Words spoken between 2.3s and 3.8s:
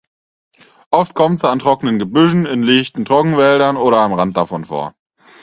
in lichten Trockenwäldern